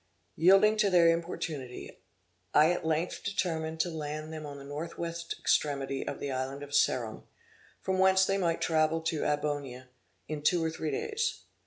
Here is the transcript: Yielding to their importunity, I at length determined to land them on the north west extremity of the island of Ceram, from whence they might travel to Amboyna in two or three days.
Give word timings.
Yielding 0.35 0.77
to 0.77 0.89
their 0.89 1.09
importunity, 1.09 1.99
I 2.55 2.71
at 2.71 2.83
length 2.83 3.23
determined 3.23 3.79
to 3.81 3.91
land 3.91 4.33
them 4.33 4.47
on 4.47 4.57
the 4.57 4.63
north 4.63 4.97
west 4.97 5.35
extremity 5.37 6.07
of 6.07 6.19
the 6.19 6.31
island 6.31 6.63
of 6.63 6.71
Ceram, 6.73 7.27
from 7.83 7.99
whence 7.99 8.25
they 8.25 8.39
might 8.39 8.61
travel 8.61 9.01
to 9.01 9.23
Amboyna 9.23 9.89
in 10.27 10.41
two 10.41 10.63
or 10.65 10.71
three 10.71 10.89
days. 10.89 11.41